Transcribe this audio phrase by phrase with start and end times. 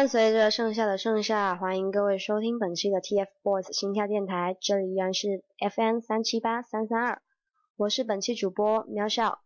[0.00, 7.22] 伴随着盛夏的盛夏，欢迎各位收听本期的 TFBOYS 心跳电台，这里依然是 FM 三七八三三二，
[7.76, 9.40] 我是本期主播喵笑。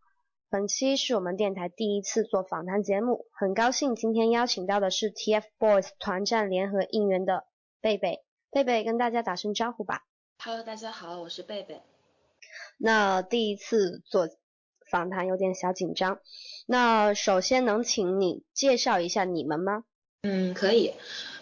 [0.49, 7.43] 本期是我们电台第一次做访谈节目，很高兴今天邀请到的是 TFBOYS 团战联合应援的
[7.81, 8.23] 贝贝。
[8.49, 10.03] 贝贝跟大家打声招呼吧。
[10.41, 11.81] Hello，大家好，我是贝贝。
[12.77, 14.29] 那第一次做
[14.89, 16.19] 访谈有点小紧张，
[16.65, 19.83] 那首先能请你介绍一下你们吗？
[20.27, 20.91] 嗯，可以。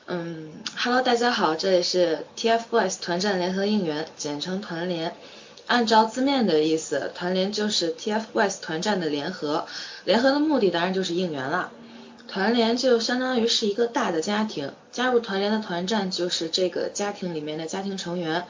[0.07, 5.15] 嗯，Hello，大家好，这里是 TFBOYS 团战联合应援，简称团联。
[5.67, 9.67] 按照字面的意思，团联就是 TFBOYS 团战的联合，
[10.03, 11.71] 联合的目的当然就是应援啦。
[12.27, 18.45] 团联就相当于是一个大的家庭，加入团联的团战就是这个家庭里面的家庭成员。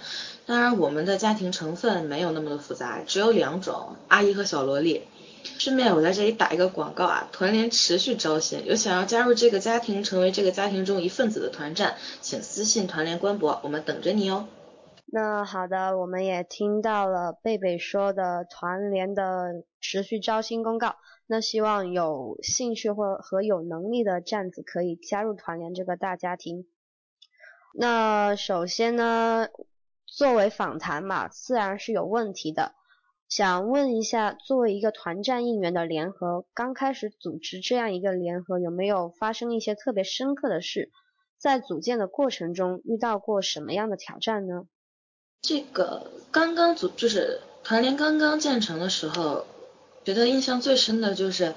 [0.48, 5.04] 当然，我们的家庭成分没有那么的复杂，只有两种，阿姨和小萝莉。
[5.44, 14.48] 顺便我在这里打一个广告啊，团联持续招新，有想要加入这个家庭，成为这个家庭中一份子的团战，请私信团联官博，我们等着你哦。
[15.06, 20.96] 那好的，我们也听到了贝贝说的团联的持续招新公告，
[21.28, 26.66] 那希望有兴趣或和有能力的站子可以加入团联这个大家庭。
[27.76, 29.48] 那首先呢，
[30.06, 32.74] 作为访谈嘛，自然是有问题的。
[33.30, 40.92] 想问一下，作为一个团战应援的联合，刚开始组织这样一个联合，有没有发生一些特别深刻的事？
[41.40, 44.68] 在组建的过程中遇到过什么样的挑战呢？
[45.42, 49.46] 这个刚刚组就是团联刚刚建成的时候，
[50.06, 51.54] 觉得印象最深的就是，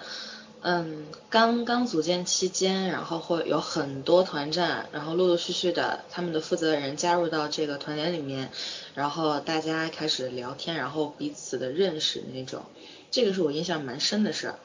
[0.68, 8.50] 嗯，刚刚组建期间，然后会有很多团战，然后陆陆续续的他们的负责人加入到这个团联里面，
[8.96, 12.64] 然后大家开始聊天，然后彼此的认识那种，
[13.12, 14.58] 这个是我印象蛮深的事儿。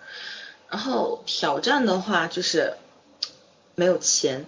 [0.72, 2.74] 然后挑战的话就是
[3.76, 4.48] 没有钱。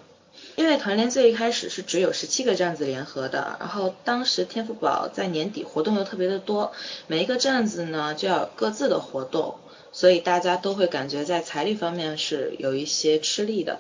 [0.56, 6.72] 因为团联最一开始是只有十七个站子联合的，然后当时天赋宝在年底活动又特别的多，
[7.06, 9.60] 每一个站子呢就要各自的活动，
[9.94, 13.80] 所以大家都会感觉在财力方面是有一些吃力的。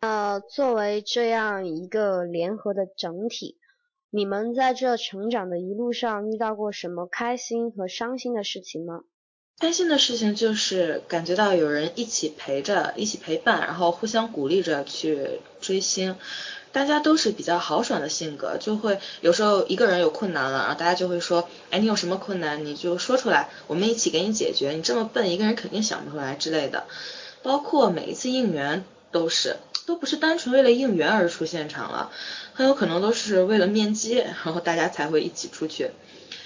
[0.00, 3.58] 呃，作为这样一个联合的整体，
[4.10, 9.02] 你们在这成长的一路上遇到过什么开心和伤心的事情吗？
[9.58, 16.16] 开心的事情就是感觉到有人一起陪着，一起陪伴，然后互相鼓励着去追星。
[16.72, 24.70] 大家都是比较豪爽的性格，就会有时候一个人有困难了，然后大家就会说，哎，你有什么困难你就说出来，我们一起给你解决。
[24.70, 26.84] 你这么笨，一个人肯定想不出来之类的。
[27.42, 32.10] 包括每一次应援都是，都不是单纯为了应援而出现场了，
[32.54, 35.90] 很有可能都是为了面基，然后大家才会一起出去。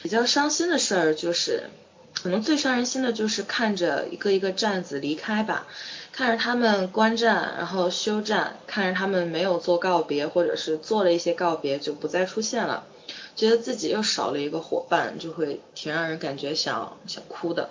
[0.03, 1.71] 比较伤心的事儿就是。
[2.15, 5.67] 可能最伤人心的就是看着一个一个站子离开吧，
[6.11, 12.87] 看着他们观战，然后休战，看着他们没有做告别，或者是做了一些告别就不再出现了，
[13.35, 17.69] 觉得自己又少了一个伙伴，就会挺让人感觉想想哭的。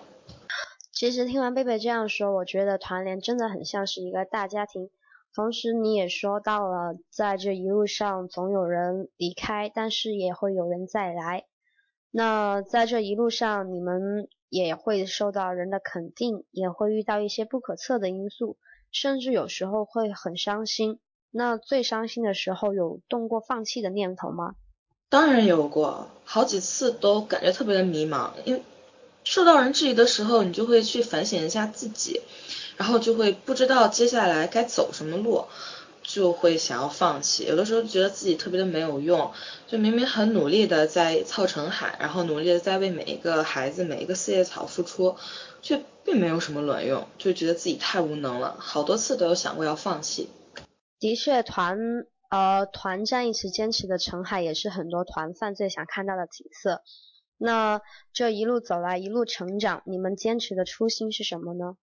[0.92, 4.90] 其实听完贝贝这样说，我觉得团联真的很像是一个大家庭。
[5.36, 11.46] 同时你也说到了，在这一路上总有人离开，但是也会有人再来。
[12.16, 18.58] 那在这一路上，你们也会受到人的肯定，也会遇到一些不可测的因素，
[18.92, 21.00] 甚至有时候会很伤心。
[21.32, 24.54] 那最伤心的时候，有动过放弃的念头吗？
[25.10, 28.62] 当然有过，好几次都感觉特别的迷茫，因为
[29.24, 32.22] 受到人质疑的时候，你就会去反省一下自己，
[32.78, 35.46] 然后就会不知道接下来该走什么路。
[36.14, 39.32] 就会想要放弃，有的时候觉得自己特别的没有用，
[39.66, 45.16] 就明明很努力的在操成海，然后努力的在为每一个孩子、每一个四叶草付出，
[45.64, 50.30] 却并没有什么卵用，就觉得自己太无能了，好多次都有想过要放弃。
[51.00, 51.80] 的确，团
[52.30, 56.84] 呃团战一直坚持的成海，也是很多团犯最想看到的景色。
[57.40, 57.82] 那
[58.14, 61.76] 这一路走来，一路成长，你们坚持的初心是什么呢？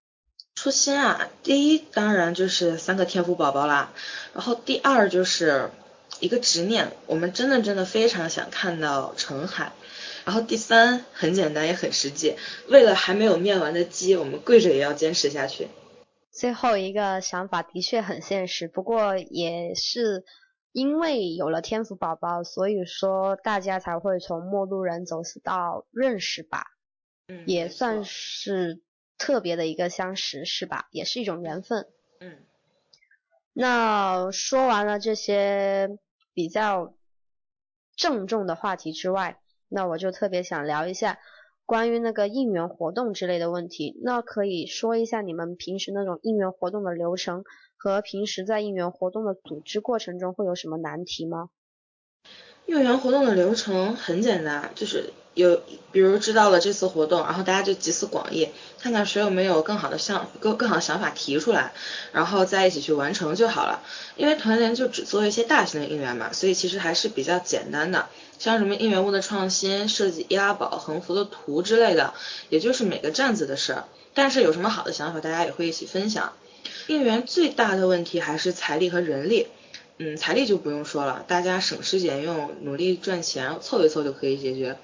[0.63, 3.95] 初心啊，第一当然就是三个天赋宝宝啦，
[4.35, 5.71] 然后第二就是
[6.21, 9.73] 一个执念，我们真的真的非常想看到澄海，
[10.27, 12.37] 然后第三很简单也很实际，
[12.69, 15.69] 为了还没有面完的鸡，我们跪着也要坚持下去。
[16.31, 20.27] 最后一个想法的确很现实，不过也是
[20.73, 26.67] 因为有了天赋宝宝，所以说大家才会从陌路人走到认识吧，
[27.29, 28.83] 嗯，也算是。
[29.21, 30.89] 特别的一个相识是吧？
[30.91, 31.87] 也是一种缘分。
[32.19, 32.39] 嗯。
[33.53, 35.99] 那说完了这些
[36.33, 36.95] 比较
[37.95, 39.39] 郑重的话题之外，
[39.69, 41.19] 那我就特别想聊一下
[41.67, 44.01] 关于那个应援活动之类的问题。
[44.03, 47.45] 那可以说一下你们平时那种应援活动的流程
[47.77, 51.51] 和平时在应援活动的组织过程中会有什么难题吗？
[52.67, 58.49] 应援活动的流程很简单，就是有，比如知道了这次活动，然后大家就集思广益，
[58.81, 61.73] 看看谁有没有更好的想更更好的想法提出来，
[62.13, 63.83] 然后再一起去完成就好了。
[64.17, 68.07] 因为团联就只做一些大型的应援嘛，所以其实还是比较简单的。
[68.39, 72.15] 像什么应援物的创新、设计易拉宝、横幅的图之类的，
[72.49, 73.85] 也就是每个站子的事儿。
[74.15, 76.33] 但是有什么好的想法，大家也会一起分享。
[76.87, 79.47] 应援最大的问题还是财力和人力。
[80.03, 84.79] 嗯，财力就不用说了，大家省吃俭用，努力赚钱，凑一凑就可以解决。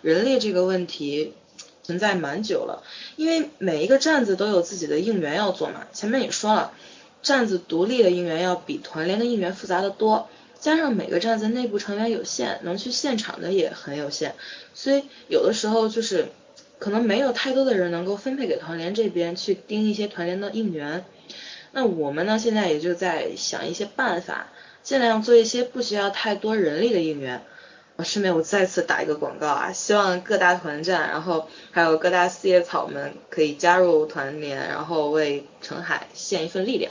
[0.00, 1.34] 人力这个问题
[1.82, 2.82] 存在蛮久了，
[3.16, 5.86] 因为每一个站子都有自己的应援要做嘛。
[5.92, 6.72] 前面也说了，
[7.20, 14.34] 站子独立的应援要比团联的应援复杂的多，加上每个站子内部成员有限，能去现场的也很有限，
[14.72, 16.28] 所以有的时候就是
[16.78, 21.04] 可能没有太多的人能够分配给团联这边去盯一些团联的应援。
[21.74, 24.48] 那我们呢，现在也就在想一些办法。
[24.82, 27.42] 尽量做一些不需要太多人力的应援。
[27.96, 36.90] 我顺便我再次打一个广告啊，希望各大团战，然后还有各大四叶草们可以加入团联，然后为澄海献一份力量。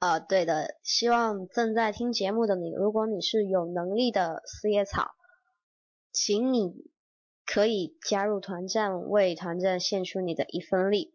[0.00, 5.10] 呃，对的，希望正在听节目的你，如果你是有能力的四叶草，
[6.10, 6.72] 请你
[7.44, 11.12] 可以加入团战，为团战献出你的一份力。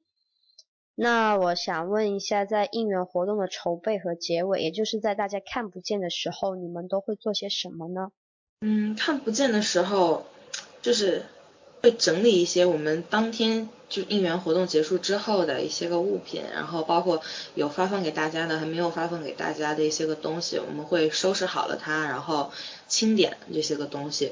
[0.97, 8.11] 那我想问一下，在应援活动的筹备和结尾，也就是在大家看不见的时候，你们都会做些什么呢？
[8.61, 10.25] 嗯，看不见的时候，
[10.81, 11.25] 就是
[11.81, 17.21] 会整理一些我们当天就应援活动结束之后的一些个物品，然后包括
[17.55, 22.51] 有发放给大家的，还没有发放给大家的一些个东西，我们会收拾好了它，然后
[22.87, 24.31] 清点这些个东西。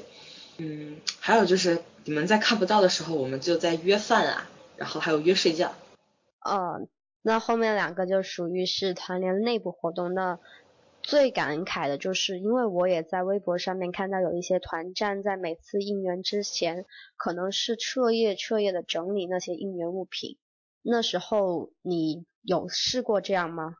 [0.56, 5.74] 嗯，还有就是你们在看不到的时候，我们就在约饭啊，然后还有约睡觉。
[6.44, 6.86] 呃，
[7.22, 10.12] 那后面两个就属于是团联内部活动。
[10.14, 10.38] 那
[11.02, 16.86] 最感慨的就是，因为我也在微博上面看到有一些团战在每次应援之前，
[17.16, 20.38] 可能是彻夜彻夜的整理那些应援物品。
[20.82, 23.76] 那时候你有试过这样吗？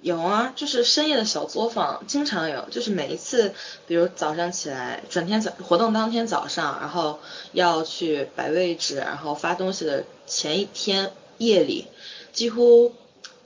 [0.00, 3.54] 有啊，就是深夜的小作坊经常有，就是每一次，
[3.86, 7.18] 比如早上起来，转天早活动当天早上，然后
[7.52, 11.10] 要去摆位置，然后发东西的前一天。
[11.38, 11.86] 夜里，
[12.32, 12.92] 几乎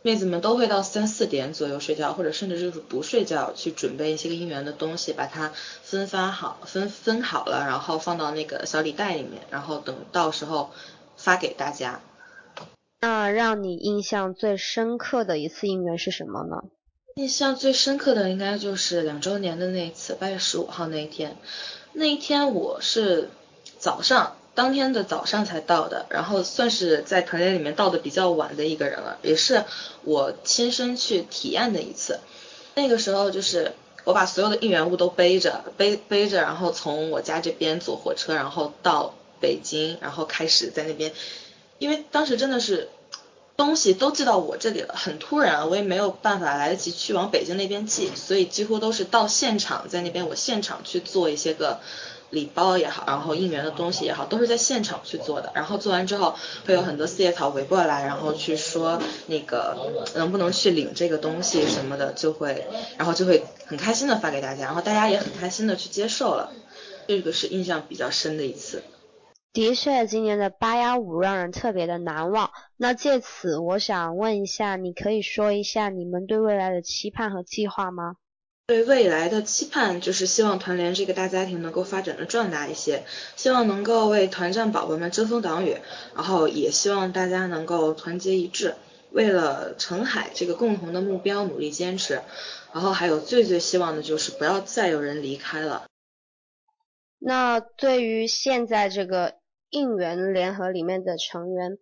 [0.03, 5.53] 妹子们都会到三四点左右睡觉，或者甚至就是不睡觉，去准备一些个应援的东西，把它
[5.83, 10.71] 分发好、分分好了，然后放到那个小礼袋里面，然后等到时候
[11.17, 12.01] 发给大家。
[13.01, 16.65] 那让你印象最深刻的一次应援是什么呢？
[17.17, 21.37] 印象最深刻的应该就是两周年的那一次，八月十五号那一天。
[21.93, 23.29] 那一天我是
[23.79, 24.37] 早上。
[24.55, 29.65] 当天的早上才到的，然后算是在团队里面到的比较晚的一个人了，也是
[30.05, 32.21] 我亲身去体验的一次。
[32.75, 33.73] 那个时候就是
[34.05, 41.13] 我把所有的应援物都背着，背背着，然后从我家这边坐火车，然后到北京，然后开始在那边，
[41.79, 42.89] 因为当时真的是
[43.57, 51.81] 东西都寄到我这里了，很突然，我也没有办法来得及去往北京那边寄，所以几乎都是到现场，在那边我现场去做一些个。
[52.33, 55.53] 礼包也好，然后应援的东西也好，都是在现场去做的。
[55.55, 59.77] 然后做完之后，会有很多四叶草围过来，然后去说那个
[60.15, 62.67] 能不能去领这个东西什么的，就会，
[62.97, 66.55] 然后就会很开心的发给大家，然后大家也很开心的去接受了。
[67.07, 68.83] 这个是印象比较深的一次。
[69.53, 72.51] 的确，今年的八幺五让人特别的难忘。
[72.79, 78.17] 那借此，我想问一下，你可以说一下你们对未来的期盼和计划吗？
[78.67, 83.05] 对未来的期盼就是希望团联这个大家庭能够发展的壮大一些，
[83.37, 85.77] 希望能够为团战宝宝们遮风挡雨，
[86.15, 88.75] 然后也希望大家能够团结一致，
[89.11, 92.23] 为了澄海这个共同的目标努力坚持，
[92.73, 95.85] 然后还有最最希望的就是不要再有人离开了。
[97.19, 99.35] 那对于现在这个
[99.73, 101.79] 应援联合里面的成员，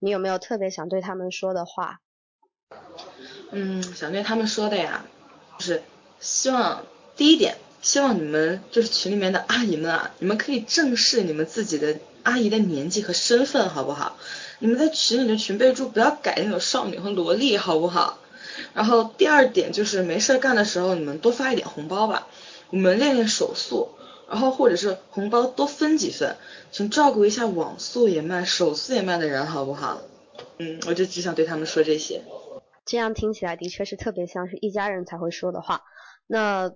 [0.00, 2.00] 你有没有特别想对他们说的话？
[3.52, 5.04] 嗯，想对他们说的呀，
[5.58, 5.82] 就是。
[6.18, 14.16] 希望第一点，希望你们就是群里面的阿姨们啊，你们可以正视你们自己的阿姨的年纪和身份，好不好？
[14.58, 18.18] 你们在群里的群备注不要改那种少女和萝莉，好不好？
[18.72, 22.26] 然后第二点就是没事干的时候，你们多发一点红包吧，
[22.70, 23.90] 我们练练手速，
[24.28, 26.36] 然后或者是红包多分几份，
[26.72, 30.02] 请照顾一下网速也慢、手速也慢的人，好不好？
[30.58, 32.22] 嗯，我就只想对他们说这些。
[32.84, 35.82] 这样听起来的确是特别像是一家人才会说的话。
[36.26, 36.72] 那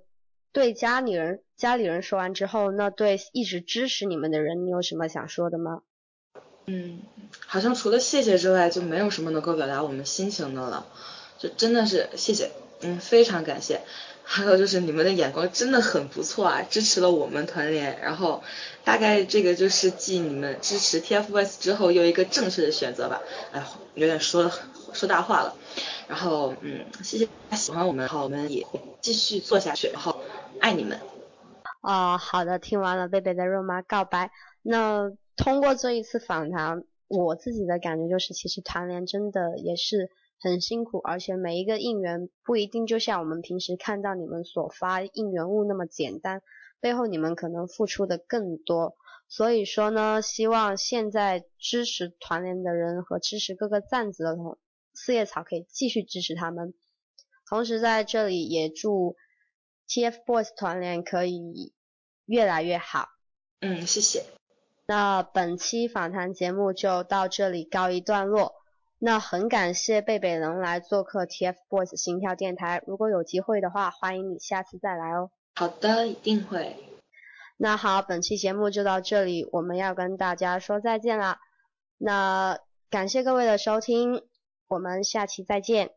[0.53, 5.83] 对家里人家里人说完之后，那对一直支持你们的人，你有什么想说的吗？
[6.67, 7.01] 嗯，
[7.47, 10.87] 好像除了谢谢之外，就没有什么能够表达我们心情的了。
[11.39, 13.81] 就真的是谢谢，嗯，非常感谢。
[14.33, 18.45] 还有就是你们的眼光真的很不错啊，支持了我们团联，然后
[18.85, 23.21] 大概这个就是继你们支持 TFBOYS 之后又一个正确的选择吧。
[23.51, 23.61] 哎，
[23.95, 24.49] 有点说
[24.93, 25.57] 说大话了。
[26.07, 28.65] 然后嗯，谢谢大家喜欢我们，好，我们也
[29.01, 30.21] 继续做下去，然后
[30.61, 31.01] 爱你们。
[31.81, 34.31] 哦，好的，听完了贝贝的肉麻告白，
[34.63, 40.09] 那通过这一次访谈，我自己的感觉就是，其实团联真的也是。
[40.41, 46.43] 很辛苦，而且每一个应援不一定就像我们平时看到你们所发应援物那么简单，
[46.81, 48.97] 背后你们可能付出的更多。
[49.29, 54.59] 所以说呢，希望现在支持团联的人和支持各个站子的同
[54.93, 56.75] 四叶草可以继续支持他们。
[57.49, 59.17] 同时在这里也祝
[59.89, 61.73] TFBOYS 团联可以
[62.25, 63.09] 越来越好。
[63.61, 64.25] 嗯，谢谢。
[64.87, 68.60] 那本期访谈节目就到这里告一段落。
[69.03, 75.31] 那很感谢贝贝能来做客 TFBOYS 心跳电台，如果有机会的话，欢迎你下次再来哦。
[75.55, 76.77] 好的，一定会。
[77.57, 81.41] 那好，本期节目就到这里，我们要跟大家说再见啦。
[81.97, 82.59] 那
[82.91, 84.23] 感谢各位的收听，
[84.69, 85.93] 我们下期再见。